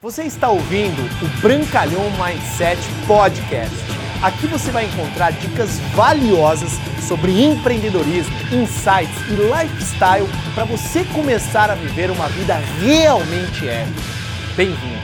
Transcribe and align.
Você 0.00 0.22
está 0.22 0.48
ouvindo 0.48 1.02
o 1.02 1.42
Brancalhão 1.42 2.04
Mindset 2.12 2.80
Podcast. 3.04 3.74
Aqui 4.22 4.46
você 4.46 4.70
vai 4.70 4.84
encontrar 4.84 5.32
dicas 5.32 5.80
valiosas 5.92 6.70
sobre 7.08 7.32
empreendedorismo, 7.32 8.32
insights 8.54 9.18
e 9.26 9.34
lifestyle 9.34 10.28
para 10.54 10.64
você 10.66 11.04
começar 11.12 11.68
a 11.68 11.74
viver 11.74 12.12
uma 12.12 12.28
vida 12.28 12.54
realmente 12.80 13.66
épica. 13.66 14.00
Bem-vindo! 14.56 15.02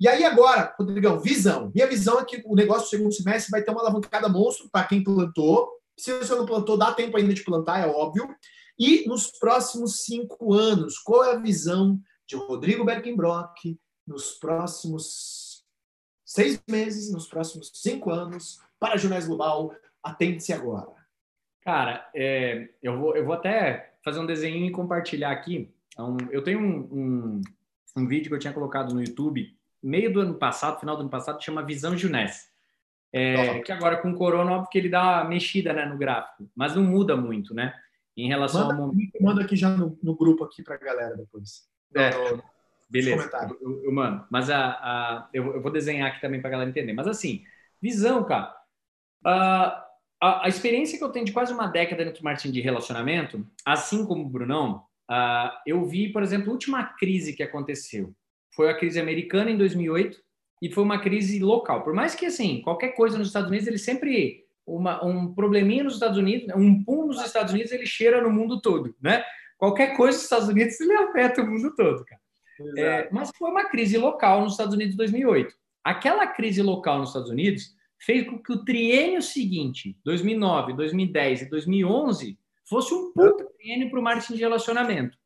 E 0.00 0.08
aí 0.08 0.24
agora, 0.24 0.74
Rodrigão, 0.78 1.20
visão. 1.20 1.70
Minha 1.74 1.86
visão 1.86 2.18
é 2.18 2.24
que 2.24 2.40
o 2.46 2.54
negócio 2.54 2.84
do 2.84 2.88
segundo 2.88 3.12
semestre 3.12 3.50
vai 3.50 3.62
ter 3.62 3.70
uma 3.70 3.82
alavancada 3.82 4.30
monstro 4.30 4.66
para 4.72 4.86
quem 4.86 5.04
plantou. 5.04 5.68
Se 5.98 6.10
você 6.16 6.34
não 6.34 6.46
plantou, 6.46 6.78
dá 6.78 6.90
tempo 6.94 7.18
ainda 7.18 7.34
de 7.34 7.44
plantar, 7.44 7.80
é 7.80 7.86
óbvio. 7.86 8.26
E 8.78 9.06
nos 9.06 9.26
próximos 9.38 10.04
cinco 10.04 10.54
anos, 10.54 10.96
qual 10.96 11.22
é 11.22 11.34
a 11.34 11.38
visão 11.38 12.00
de 12.26 12.34
Rodrigo 12.36 12.82
Berkenbrock 12.82 13.76
nos 14.10 14.32
próximos 14.32 15.64
seis 16.24 16.60
meses, 16.68 17.12
nos 17.12 17.28
próximos 17.28 17.70
cinco 17.74 18.10
anos, 18.10 18.60
para 18.78 18.94
a 18.94 18.96
Jornais 18.96 19.28
Global? 19.28 19.72
Atente-se 20.02 20.52
agora. 20.52 20.90
Cara, 21.62 22.10
é, 22.12 22.70
eu, 22.82 22.98
vou, 22.98 23.16
eu 23.16 23.24
vou 23.24 23.34
até 23.34 23.94
fazer 24.04 24.18
um 24.18 24.26
desenho 24.26 24.66
e 24.66 24.72
compartilhar 24.72 25.30
aqui. 25.30 25.72
Um, 25.96 26.16
eu 26.30 26.42
tenho 26.42 26.58
um, 26.58 26.88
um, 26.90 27.40
um, 27.96 28.08
vídeo 28.08 28.28
que 28.28 28.34
eu 28.34 28.38
tinha 28.38 28.52
colocado 28.52 28.92
no 28.92 29.00
YouTube, 29.00 29.56
meio 29.80 30.12
do 30.12 30.20
ano 30.20 30.34
passado, 30.34 30.80
final 30.80 30.96
do 30.96 31.02
ano 31.02 31.10
passado, 31.10 31.38
que 31.38 31.44
chama 31.44 31.64
Visão 31.64 31.96
Juness. 31.96 32.50
É, 33.12 33.60
que 33.60 33.72
agora 33.72 33.96
com 33.96 34.10
o 34.10 34.16
corona, 34.16 34.52
óbvio 34.52 34.70
que 34.70 34.78
ele 34.78 34.88
dá 34.88 35.02
uma 35.02 35.24
mexida 35.24 35.72
né, 35.72 35.84
no 35.84 35.98
gráfico, 35.98 36.48
mas 36.54 36.74
não 36.74 36.82
muda 36.82 37.16
muito, 37.16 37.52
né? 37.52 37.74
Em 38.16 38.28
relação 38.28 38.62
manda, 38.62 38.74
ao 38.74 38.88
momento. 38.88 39.12
Manda 39.20 39.42
aqui 39.42 39.56
já 39.56 39.68
no, 39.68 39.98
no 40.02 40.16
grupo 40.16 40.44
aqui 40.44 40.62
para 40.62 40.76
a 40.76 40.78
galera 40.78 41.16
depois. 41.16 41.68
É, 41.94 42.10
no, 42.10 42.42
beleza. 42.90 43.30
Eu, 43.60 43.84
eu, 43.84 43.92
mano, 43.92 44.26
mas 44.30 44.50
a, 44.50 44.70
a 44.70 45.28
eu, 45.32 45.54
eu, 45.54 45.62
vou 45.62 45.70
desenhar 45.70 46.10
aqui 46.10 46.20
também 46.20 46.40
para 46.40 46.48
a 46.48 46.52
galera 46.52 46.70
entender. 46.70 46.92
Mas 46.92 47.06
assim, 47.06 47.44
visão, 47.80 48.24
cara. 48.24 48.54
a, 49.24 49.84
a, 50.20 50.48
experiência 50.48 50.98
que 50.98 51.04
eu 51.04 51.10
tenho 51.10 51.24
de 51.24 51.32
quase 51.32 51.52
uma 51.52 51.66
década 51.66 52.04
dentro 52.04 52.20
do 52.20 52.24
marketing 52.24 52.52
de 52.52 52.60
relacionamento, 52.60 53.46
assim 53.64 54.04
como 54.04 54.24
o 54.24 54.28
Brunão, 54.28 54.84
uh, 55.10 55.50
eu 55.66 55.84
vi, 55.84 56.12
por 56.12 56.22
exemplo, 56.22 56.50
a 56.50 56.52
última 56.52 56.84
crise 56.84 57.32
que 57.32 57.42
aconteceu. 57.42 58.12
Foi 58.54 58.68
a 58.68 58.76
crise 58.76 59.00
americana 59.00 59.50
em 59.50 59.56
2008 59.56 60.18
e 60.60 60.70
foi 60.70 60.84
uma 60.84 61.00
crise 61.00 61.38
local. 61.38 61.82
Por 61.82 61.94
mais 61.94 62.14
que, 62.14 62.26
assim, 62.26 62.60
qualquer 62.62 62.90
coisa 62.90 63.16
nos 63.16 63.28
Estados 63.28 63.48
Unidos, 63.48 63.68
ele 63.68 63.78
sempre 63.78 64.44
uma, 64.66 65.04
um 65.04 65.34
probleminha 65.34 65.84
nos 65.84 65.94
Estados 65.94 66.18
Unidos, 66.18 66.48
um 66.54 66.82
pum 66.84 67.06
nos 67.06 67.24
Estados 67.24 67.52
Unidos, 67.52 67.72
ele 67.72 67.86
cheira 67.86 68.20
no 68.20 68.30
mundo 68.30 68.60
todo, 68.60 68.94
né? 69.00 69.24
Qualquer 69.58 69.96
coisa 69.96 70.16
nos 70.16 70.24
Estados 70.24 70.48
Unidos, 70.48 70.80
ele 70.80 70.94
afeta 70.94 71.42
o 71.42 71.46
mundo 71.46 71.74
todo, 71.74 72.04
cara. 72.04 72.19
É, 72.76 73.08
mas 73.10 73.30
foi 73.36 73.50
uma 73.50 73.64
crise 73.64 73.96
local 73.96 74.42
nos 74.42 74.52
Estados 74.52 74.74
Unidos 74.74 74.94
em 74.94 74.96
2008. 74.98 75.54
Aquela 75.84 76.26
crise 76.26 76.62
local 76.62 76.98
nos 76.98 77.10
Estados 77.10 77.30
Unidos 77.30 77.74
fez 77.98 78.26
com 78.28 78.38
que 78.38 78.52
o 78.52 78.64
triênio 78.64 79.22
seguinte, 79.22 79.96
2009, 80.04 80.74
2010 80.74 81.42
e 81.42 81.50
2011, 81.50 82.38
fosse 82.68 82.94
um 82.94 83.12
puta 83.12 83.44
triênio 83.58 83.90
para 83.90 84.00
o 84.00 84.02
marketing 84.02 84.34
de 84.34 84.40
relacionamento. 84.40 85.18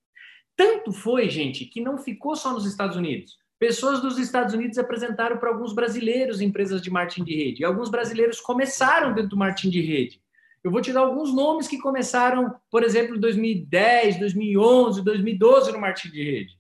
Tanto 0.56 0.92
foi, 0.92 1.28
gente, 1.28 1.64
que 1.64 1.80
não 1.80 1.98
ficou 1.98 2.36
só 2.36 2.52
nos 2.52 2.64
Estados 2.64 2.96
Unidos. 2.96 3.36
Pessoas 3.58 4.00
dos 4.00 4.18
Estados 4.18 4.54
Unidos 4.54 4.78
apresentaram 4.78 5.38
para 5.38 5.50
alguns 5.50 5.72
brasileiros 5.72 6.40
empresas 6.40 6.82
de 6.82 6.90
marketing 6.90 7.24
de 7.24 7.34
rede. 7.34 7.62
E 7.62 7.64
alguns 7.64 7.90
brasileiros 7.90 8.40
começaram 8.40 9.14
dentro 9.14 9.30
do 9.30 9.36
marketing 9.36 9.70
de 9.70 9.80
rede. 9.80 10.20
Eu 10.62 10.70
vou 10.70 10.80
te 10.80 10.92
dar 10.92 11.00
alguns 11.00 11.34
nomes 11.34 11.68
que 11.68 11.78
começaram, 11.78 12.54
por 12.70 12.82
exemplo, 12.82 13.16
em 13.16 13.20
2010, 13.20 14.18
2011, 14.18 15.02
2012 15.02 15.72
no 15.72 15.80
marketing 15.80 16.10
de 16.10 16.24
rede. 16.24 16.58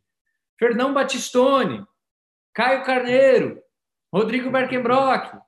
Fernão 0.58 0.92
Batistone, 0.92 1.86
Caio 2.54 2.84
Carneiro, 2.84 3.62
Rodrigo 4.12 4.50
Berkenbrock, 4.50 5.38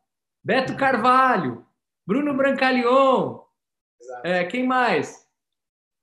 Beto 0.43 0.77
Carvalho, 0.77 1.65
Bruno 2.07 2.35
Brancalion, 2.35 3.47
é, 4.25 4.45
quem 4.45 4.67
mais? 4.67 5.27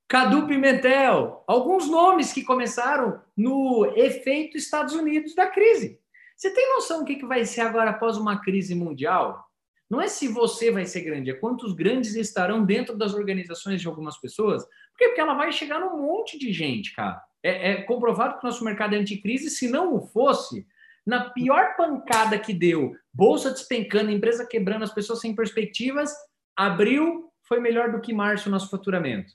Cadu 0.08 0.48
Pimentel, 0.48 1.44
alguns 1.48 1.90
nomes 1.90 2.32
que 2.32 2.44
começaram 2.44 3.22
no 3.36 3.86
efeito 3.96 4.58
Estados 4.58 4.94
Unidos 4.94 5.34
da 5.34 5.48
crise. 5.48 6.00
Você 6.36 6.54
tem 6.54 6.74
noção 6.74 7.00
do 7.00 7.06
que, 7.06 7.16
que 7.16 7.26
vai 7.26 7.46
ser 7.46 7.62
agora 7.62 7.92
após 7.92 8.18
uma 8.18 8.42
crise 8.42 8.76
mundial? 8.76 9.44
Não 9.90 10.02
é 10.02 10.08
se 10.08 10.28
você 10.28 10.72
vai 10.72 10.86
ser 10.86 11.02
grande, 11.02 11.32
é 11.32 11.34
quantos 11.34 11.74
grandes 11.74 12.16
estarão 12.16 12.66
dentro 12.66 12.98
das 12.98 13.14
organizações 13.14 13.82
de 13.82 13.88
algumas 13.88 14.18
pessoas. 14.18 14.64
Por 14.64 14.98
quê? 14.98 15.08
Porque 15.08 15.22
ela 15.22 15.36
vai 15.36 15.52
chegar 15.52 15.80
num 15.80 16.02
monte 16.02 16.38
de 16.38 16.52
gente, 16.52 16.94
cara. 16.94 17.22
É, 17.44 17.72
é 17.72 17.82
comprovado 17.84 18.40
que 18.40 18.46
o 18.46 18.50
nosso 18.50 18.64
mercado 18.64 18.96
é 18.96 18.98
anticrise. 18.98 19.50
Se 19.50 19.68
não 19.68 19.94
o 19.94 20.02
fosse, 20.02 20.66
na 21.06 21.30
pior 21.30 21.76
pancada 21.76 22.40
que 22.40 22.54
deu, 22.54 22.96
bolsa 23.14 23.52
despencando, 23.52 24.12
empresa 24.12 24.48
quebrando, 24.48 24.84
as 24.84 24.94
pessoas 24.94 25.20
sem 25.20 25.36
perspectivas, 25.36 26.14
abril 26.56 27.30
foi 27.44 27.60
melhor 27.60 27.92
do 27.92 28.00
que 28.00 28.14
março 28.14 28.50
no 28.50 28.54
nosso 28.54 28.70
faturamento. 28.70 29.34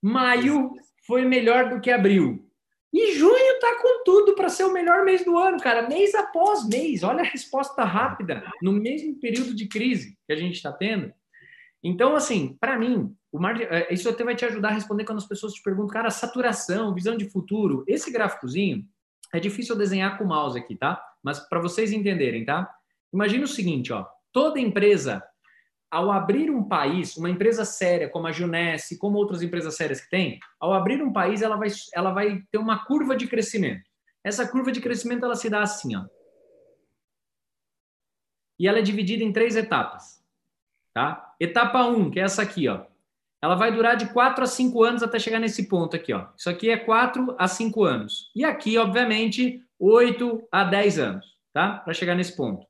Maio 0.00 0.72
foi 1.06 1.24
melhor 1.24 1.68
do 1.68 1.80
que 1.80 1.90
abril. 1.90 2.48
E 2.92 3.14
junho 3.14 3.58
tá 3.58 3.80
com 3.82 4.04
tudo 4.04 4.36
para 4.36 4.48
ser 4.48 4.62
o 4.62 4.72
melhor 4.72 5.04
mês 5.04 5.24
do 5.24 5.36
ano, 5.36 5.58
cara. 5.58 5.88
Mês 5.88 6.14
após 6.14 6.68
mês. 6.68 7.02
Olha 7.02 7.22
a 7.22 7.26
resposta 7.26 7.82
rápida 7.82 8.44
no 8.62 8.70
mesmo 8.70 9.18
período 9.18 9.52
de 9.52 9.66
crise 9.66 10.16
que 10.24 10.32
a 10.32 10.36
gente 10.36 10.54
está 10.54 10.70
tendo. 10.70 11.12
Então, 11.82 12.14
assim, 12.14 12.56
para 12.60 12.78
mim, 12.78 13.12
o 13.34 13.40
mar... 13.40 13.60
É, 13.60 13.92
isso 13.92 14.08
até 14.08 14.22
vai 14.22 14.36
te 14.36 14.44
ajudar 14.44 14.68
a 14.68 14.72
responder 14.74 15.04
quando 15.04 15.18
as 15.18 15.26
pessoas 15.26 15.52
te 15.52 15.60
perguntam, 15.60 15.88
cara, 15.88 16.08
saturação, 16.08 16.94
visão 16.94 17.16
de 17.16 17.28
futuro. 17.28 17.82
Esse 17.84 18.12
gráficozinho 18.12 18.86
é 19.32 19.40
difícil 19.40 19.74
desenhar 19.74 20.16
com 20.16 20.22
o 20.22 20.28
mouse 20.28 20.56
aqui, 20.56 20.76
tá? 20.76 21.04
Mas 21.20 21.40
para 21.40 21.60
vocês 21.60 21.92
entenderem, 21.92 22.44
tá? 22.44 22.72
Imagina 23.12 23.44
o 23.44 23.48
seguinte, 23.48 23.92
ó. 23.92 24.06
Toda 24.32 24.60
empresa 24.60 25.20
ao 25.90 26.12
abrir 26.12 26.48
um 26.48 26.62
país, 26.62 27.16
uma 27.16 27.28
empresa 27.28 27.64
séria 27.64 28.08
como 28.08 28.28
a 28.28 28.32
Junesse, 28.32 28.98
como 28.98 29.18
outras 29.18 29.42
empresas 29.42 29.74
sérias 29.74 30.00
que 30.00 30.10
tem, 30.10 30.38
ao 30.60 30.72
abrir 30.72 31.02
um 31.02 31.12
país, 31.12 31.42
ela 31.42 31.56
vai, 31.56 31.68
ela 31.92 32.12
vai 32.12 32.40
ter 32.52 32.58
uma 32.58 32.84
curva 32.84 33.16
de 33.16 33.26
crescimento. 33.26 33.90
Essa 34.22 34.46
curva 34.46 34.70
de 34.70 34.80
crescimento 34.80 35.24
ela 35.24 35.34
se 35.34 35.50
dá 35.50 35.60
assim, 35.60 35.96
ó. 35.96 36.04
E 38.60 38.68
ela 38.68 38.78
é 38.78 38.82
dividida 38.82 39.24
em 39.24 39.32
três 39.32 39.56
etapas, 39.56 40.24
tá? 40.92 41.34
Etapa 41.40 41.84
1, 41.84 41.96
um, 41.96 42.10
que 42.12 42.20
é 42.20 42.22
essa 42.22 42.40
aqui, 42.40 42.68
ó. 42.68 42.93
Ela 43.44 43.56
vai 43.56 43.70
durar 43.70 43.94
de 43.94 44.06
4 44.06 44.42
a 44.42 44.46
5 44.46 44.82
anos 44.82 45.02
até 45.02 45.18
chegar 45.18 45.38
nesse 45.38 45.68
ponto 45.68 45.94
aqui, 45.94 46.14
ó. 46.14 46.28
Isso 46.34 46.48
aqui 46.48 46.70
é 46.70 46.78
4 46.78 47.36
a 47.38 47.46
5 47.46 47.84
anos. 47.84 48.30
E 48.34 48.42
aqui, 48.42 48.78
obviamente, 48.78 49.62
8 49.78 50.48
a 50.50 50.64
10 50.64 50.98
anos, 50.98 51.26
tá? 51.52 51.76
Para 51.76 51.92
chegar 51.92 52.14
nesse 52.14 52.34
ponto. 52.34 52.62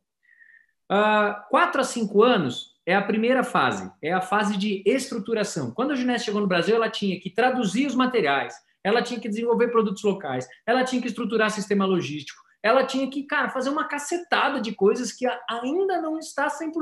Uh, 0.91 0.97
ah, 0.97 1.47
4 1.49 1.81
a 1.81 1.85
5 1.85 2.21
anos 2.25 2.75
é 2.85 2.93
a 2.93 3.01
primeira 3.01 3.45
fase, 3.45 3.89
é 4.03 4.13
a 4.13 4.21
fase 4.21 4.57
de 4.57 4.83
estruturação. 4.85 5.71
Quando 5.71 5.93
a 5.93 5.95
Juness 5.95 6.25
chegou 6.25 6.41
no 6.41 6.49
Brasil, 6.49 6.75
ela 6.75 6.91
tinha 6.91 7.21
que 7.21 7.31
traduzir 7.31 7.87
os 7.87 7.95
materiais, 7.95 8.57
ela 8.83 9.01
tinha 9.01 9.21
que 9.21 9.29
desenvolver 9.29 9.69
produtos 9.69 10.03
locais, 10.03 10.49
ela 10.67 10.83
tinha 10.83 11.01
que 11.01 11.07
estruturar 11.07 11.53
sistema 11.53 11.87
logístico, 11.87 12.43
ela 12.61 12.85
tinha 12.85 13.09
que, 13.09 13.23
cara, 13.23 13.49
fazer 13.49 13.71
uma 13.71 13.85
cacetada 13.85 14.61
de 14.61 14.75
coisas 14.75 15.13
que 15.13 15.25
ainda 15.49 16.03
não 16.03 16.19
está 16.19 16.49
100% 16.49 16.73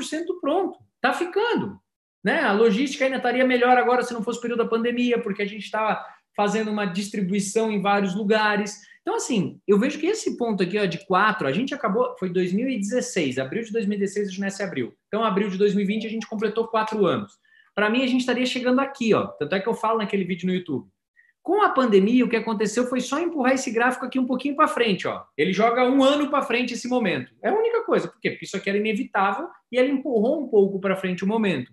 pronto. 0.41 0.79
Tá 0.99 1.13
ficando, 1.13 1.79
né? 2.25 2.41
A 2.41 2.53
logística 2.53 3.05
ainda 3.05 3.17
estaria 3.17 3.47
melhor 3.47 3.77
agora 3.77 4.03
se 4.03 4.15
não 4.15 4.23
fosse 4.23 4.39
o 4.39 4.43
período 4.43 4.65
da 4.65 4.69
pandemia, 4.69 5.21
porque 5.21 5.43
a 5.43 5.47
gente 5.47 5.65
está 5.65 6.07
fazendo 6.37 6.71
uma 6.71 6.87
distribuição 6.87 7.71
em 7.71 7.81
vários 7.81 8.15
lugares. 8.15 8.81
Então, 9.03 9.17
assim, 9.17 9.61
eu 9.67 9.79
vejo 9.79 9.99
que 9.99 10.07
esse 10.07 10.37
ponto 10.37 10.63
aqui, 10.63 10.79
ó, 10.79 10.85
de 10.85 11.05
4, 11.07 11.47
a 11.47 11.53
gente 11.53 11.75
acabou, 11.75 12.15
foi 12.19 12.31
2016, 12.31 13.39
abril 13.39 13.65
de 13.65 13.73
2016 13.73 14.29
a 14.29 14.31
Junesse 14.31 14.63
abriu. 14.63 14.95
Então, 15.09 15.25
abril 15.25 15.51
de 15.51 15.59
2020 15.59 16.07
a 16.07 16.11
gente 16.11 16.27
completou 16.27 16.69
quatro 16.69 17.05
anos. 17.05 17.33
Para 17.75 17.91
mim, 17.91 18.03
a 18.03 18.07
gente 18.07 18.21
estaria 18.21 18.47
chegando 18.47 18.81
aqui, 18.81 19.13
ó. 19.15 19.27
Tanto 19.27 19.55
é 19.55 19.61
que 19.61 19.69
eu 19.69 19.75
falo 19.75 19.99
naquele 19.99 20.25
vídeo 20.25 20.47
no 20.47 20.55
YouTube. 20.55 20.89
Com 21.43 21.61
a 21.61 21.71
pandemia, 21.71 22.25
o 22.25 22.29
que 22.29 22.37
aconteceu 22.37 22.87
foi 22.87 23.01
só 23.01 23.19
empurrar 23.19 23.55
esse 23.55 23.73
gráfico 23.73 24.07
aqui 24.07 24.17
um 24.17 24.27
pouquinho 24.27 24.55
para 24.55 24.69
frente, 24.69 25.09
ó. 25.09 25.25
Ele 25.37 25.53
joga 25.53 25.83
um 25.85 26.05
ano 26.05 26.31
para 26.31 26.43
frente 26.43 26.75
esse 26.75 26.87
momento. 26.87 27.35
É 27.43 27.49
a 27.49 27.55
única 27.55 27.83
coisa. 27.83 28.07
Por 28.07 28.21
quê? 28.21 28.31
Porque 28.31 28.45
isso 28.45 28.57
aqui 28.57 28.69
era 28.69 28.79
inevitável 28.79 29.49
e 29.71 29.77
ele 29.77 29.91
empurrou 29.91 30.45
um 30.45 30.49
pouco 30.49 30.79
para 30.79 30.95
frente 30.95 31.25
o 31.25 31.27
momento. 31.27 31.73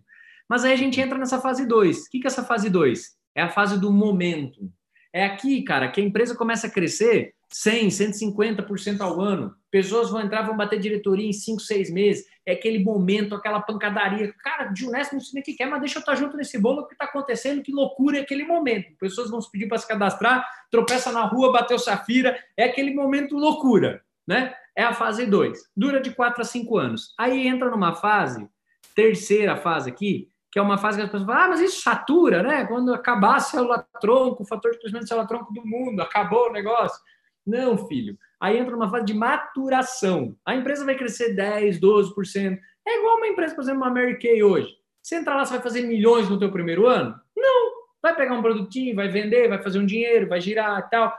Mas 0.50 0.66
aí 0.66 0.74
a 0.74 0.78
gente 0.78 1.00
entra 1.00 1.18
nessa 1.18 1.40
fase 1.40 1.66
2. 1.66 1.98
O 1.98 2.10
que 2.10 2.22
é 2.24 2.28
essa 2.28 2.44
fase 2.44 2.70
2? 2.70 3.18
É 3.36 3.44
a 3.44 3.50
fase 3.50 3.80
do 3.80 3.94
momento. 3.94 4.72
É 5.14 5.26
aqui, 5.26 5.62
cara, 5.62 5.90
que 5.90 6.02
a 6.02 6.04
empresa 6.04 6.36
começa 6.36 6.68
a 6.68 6.70
crescer 6.70 7.34
100, 7.52 7.90
150% 7.90 9.02
ao 9.02 9.20
ano. 9.22 9.56
Pessoas 9.72 10.10
vão 10.10 10.22
entrar, 10.22 10.44
vão 10.44 10.58
bater 10.58 10.80
diretoria 10.80 11.28
em 11.28 11.34
5, 11.34 11.60
6 11.60 11.92
meses. 11.92 12.26
É 12.46 12.54
aquele 12.54 12.84
momento, 12.84 13.36
aquela 13.36 13.62
pancadaria. 13.62 14.34
Cara, 14.44 14.66
de 14.66 14.86
honesto 14.88 15.14
não 15.14 15.20
sei 15.20 15.32
nem 15.36 15.42
o 15.42 15.46
que 15.46 15.54
quer, 15.54 15.68
mas 15.68 15.80
deixa 15.80 15.98
eu 15.98 16.02
estar 16.02 16.16
junto 16.16 16.38
nesse 16.38 16.60
bolo, 16.60 16.82
o 16.82 16.88
que 16.88 16.94
está 16.94 17.06
acontecendo, 17.06 17.62
que 17.62 17.72
loucura 17.72 18.18
é 18.18 18.22
aquele 18.22 18.46
momento. 18.46 18.96
Pessoas 19.00 19.30
vão 19.30 19.42
se 19.42 19.52
pedir 19.52 19.68
para 19.68 19.78
se 19.78 19.88
cadastrar, 19.88 20.48
tropeça 20.72 21.12
na 21.12 21.24
rua, 21.24 21.52
bateu 21.52 21.78
safira. 21.78 22.40
É 22.58 22.66
aquele 22.66 22.94
momento 22.94 23.36
loucura, 23.36 24.04
né? 24.28 24.54
É 24.76 24.84
a 24.84 24.94
fase 24.94 25.26
2. 25.26 25.60
Dura 25.76 26.00
de 26.02 26.12
4 26.12 26.42
a 26.42 26.46
5 26.46 26.78
anos. 26.78 27.14
Aí 27.18 27.48
entra 27.48 27.70
numa 27.70 27.94
fase, 27.94 28.48
terceira 28.96 29.56
fase 29.56 29.90
aqui, 29.90 30.30
que 30.52 30.58
é 30.58 30.62
uma 30.62 30.78
fase 30.78 30.98
que 30.98 31.04
as 31.04 31.12
pessoas 31.12 31.28
falam, 31.28 31.44
ah, 31.44 31.48
mas 31.50 31.62
isso 31.62 31.82
satura, 31.82 32.42
né? 32.42 32.66
Quando 32.66 32.94
acabar 32.94 33.36
a 33.36 33.40
célula-tronco, 33.40 34.44
o 34.44 34.46
fator 34.46 34.72
de 34.72 34.80
crescimento 34.80 35.04
da 35.04 35.08
célula-tronco 35.08 35.54
do 35.54 35.66
mundo, 35.66 36.02
acabou 36.02 36.50
o 36.50 36.52
negócio. 36.52 37.00
Não, 37.46 37.88
filho. 37.88 38.18
Aí 38.40 38.58
entra 38.58 38.72
numa 38.72 38.90
fase 38.90 39.06
de 39.06 39.14
maturação. 39.14 40.36
A 40.46 40.56
empresa 40.56 40.86
vai 40.86 40.96
crescer 40.96 41.36
10, 41.36 41.80
12%. 41.80 42.58
É 42.88 43.00
igual 43.00 43.18
uma 43.18 43.28
empresa, 43.28 43.54
por 43.54 43.62
exemplo, 43.62 43.82
uma 43.82 43.92
Mary 43.92 44.18
Kay 44.18 44.44
hoje. 44.44 44.76
Você 45.02 45.16
entra 45.16 45.36
lá, 45.36 45.46
você 45.46 45.54
vai 45.54 45.62
fazer 45.62 45.82
milhões 45.82 46.30
no 46.30 46.40
teu 46.40 46.52
primeiro 46.52 46.88
ano? 46.88 47.20
Não. 47.36 47.72
Vai 48.02 48.16
pegar 48.16 48.34
um 48.34 48.42
produtinho, 48.42 48.96
vai 48.96 49.08
vender, 49.08 49.50
vai 49.50 49.62
fazer 49.62 49.80
um 49.80 49.86
dinheiro, 49.86 50.28
vai 50.28 50.40
girar 50.40 50.80
e 50.80 50.90
tal. 50.90 51.14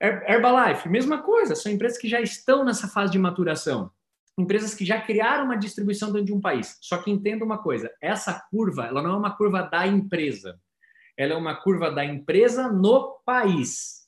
Herbalife, 0.00 0.88
mesma 0.88 1.22
coisa. 1.22 1.54
São 1.54 1.72
empresas 1.72 1.98
que 1.98 2.08
já 2.08 2.20
estão 2.20 2.64
nessa 2.64 2.86
fase 2.86 3.10
de 3.10 3.18
maturação. 3.18 3.90
Empresas 4.38 4.74
que 4.74 4.84
já 4.84 5.00
criaram 5.00 5.44
uma 5.44 5.56
distribuição 5.56 6.12
dentro 6.12 6.26
de 6.26 6.32
um 6.32 6.40
país. 6.40 6.76
Só 6.80 6.98
que 6.98 7.10
entenda 7.10 7.44
uma 7.44 7.58
coisa, 7.58 7.90
essa 8.00 8.46
curva, 8.50 8.84
ela 8.84 9.02
não 9.02 9.10
é 9.10 9.16
uma 9.16 9.36
curva 9.36 9.62
da 9.62 9.86
empresa. 9.86 10.60
Ela 11.16 11.32
é 11.32 11.36
uma 11.36 11.54
curva 11.54 11.90
da 11.90 12.04
empresa 12.04 12.70
no 12.70 13.20
país. 13.24 14.06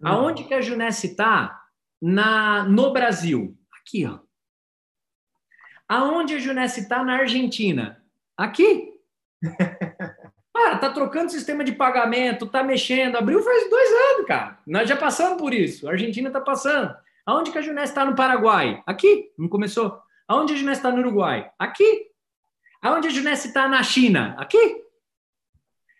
Uhum. 0.00 0.08
Aonde 0.08 0.44
que 0.44 0.52
a 0.52 0.60
Junesse 0.60 1.08
está? 1.08 1.62
Na, 2.00 2.64
no 2.64 2.92
Brasil. 2.92 3.56
Aqui, 3.80 4.04
ó. 4.04 4.18
Aonde 5.88 6.34
a 6.34 6.38
Junesse 6.38 6.80
está 6.80 7.02
na 7.02 7.16
Argentina? 7.16 8.02
Aqui. 8.36 8.92
Cara, 10.54 10.78
tá 10.78 10.90
trocando 10.90 11.32
sistema 11.32 11.64
de 11.64 11.72
pagamento, 11.72 12.46
tá 12.46 12.62
mexendo. 12.62 13.16
Abriu 13.16 13.42
faz 13.42 13.68
dois 13.68 13.90
anos, 14.12 14.26
cara. 14.26 14.58
Nós 14.64 14.88
já 14.88 14.96
passamos 14.96 15.36
por 15.36 15.52
isso. 15.52 15.88
A 15.88 15.92
Argentina 15.92 16.30
tá 16.30 16.40
passando. 16.40 16.94
Aonde 17.26 17.50
que 17.50 17.58
a 17.58 17.62
Junesse 17.62 17.92
está 17.92 18.04
no 18.04 18.14
Paraguai? 18.14 18.82
Aqui. 18.86 19.30
Não 19.38 19.48
começou. 19.48 19.98
Aonde 20.28 20.54
a 20.54 20.56
Junesse 20.56 20.80
está 20.80 20.90
no 20.90 20.98
Uruguai? 20.98 21.50
Aqui. 21.58 22.06
Aonde 22.82 23.08
a 23.08 23.10
Junesse 23.10 23.48
está 23.48 23.66
na 23.68 23.82
China? 23.82 24.34
Aqui. 24.38 24.82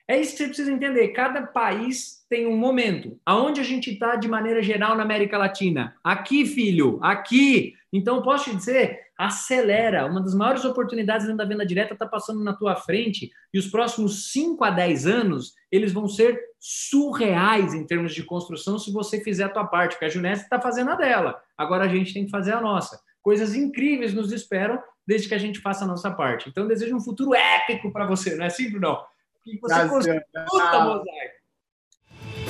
É 0.07 0.21
isso 0.21 0.33
que 0.33 0.39
você 0.39 0.47
precisa 0.49 0.73
entender. 0.73 1.09
Cada 1.09 1.43
país 1.43 2.27
tem 2.29 2.47
um 2.47 2.57
momento. 2.57 3.19
Aonde 3.25 3.61
a 3.61 3.65
gente 3.65 3.91
está 3.91 4.17
de 4.17 4.29
maneira 4.29 4.63
geral 4.63 4.95
na 4.95 5.03
América 5.03 5.39
Latina? 5.39 5.97
Aqui, 6.05 6.45
filho, 6.45 6.99
aqui. 7.03 7.75
Então, 7.91 8.21
posso 8.21 8.51
te 8.51 8.57
dizer, 8.57 9.04
acelera. 9.19 10.07
Uma 10.07 10.21
das 10.21 10.35
maiores 10.35 10.65
oportunidades 10.65 11.27
dentro 11.27 11.39
da 11.39 11.45
venda 11.45 11.65
direta 11.65 11.95
está 11.95 12.07
passando 12.07 12.43
na 12.43 12.53
tua 12.53 12.77
frente 12.77 13.31
e 13.53 13.59
os 13.59 13.67
próximos 13.69 14.33
5 14.33 14.63
a 14.65 14.71
10 14.71 15.07
anos, 15.07 15.55
eles 15.71 15.93
vão 15.93 16.09
ser 16.09 16.39
surreais 16.59 17.75
em 17.75 17.87
termos 17.87 18.15
de 18.15 18.23
construção 18.23 18.79
se 18.79 18.93
você 18.93 19.21
fizer 19.21 19.45
a 19.45 19.49
tua 19.49 19.67
parte, 19.67 19.93
porque 19.93 20.07
a 20.07 20.09
Junessa 20.09 20.45
está 20.45 20.61
fazendo 20.61 20.91
a 20.91 20.97
dela. 20.97 21.41
Agora 21.57 21.85
a 21.85 21.89
gente 21.89 22.13
tem 22.13 22.25
que 22.25 22.31
fazer 22.31 22.53
a 22.53 22.61
nossa. 22.61 23.01
Coisas 23.23 23.55
incríveis 23.55 24.13
nos 24.13 24.33
esperam 24.33 24.83
desde 25.07 25.29
que 25.29 25.35
a 25.35 25.39
gente 25.39 25.61
faça 25.61 25.85
a 25.85 25.89
nossa 25.89 26.11
parte. 26.11 26.49
Então, 26.49 26.67
desejo 26.67 26.97
um 26.97 27.01
futuro 27.01 27.35
épico 27.35 27.93
para 27.93 28.07
você, 28.07 28.35
não 28.35 28.45
é 28.45 28.51
simples, 28.51 28.81
não? 28.81 28.99
que 29.45 29.59
você 29.61 29.89
construa, 29.89 30.85
Mosaico. 30.85 31.44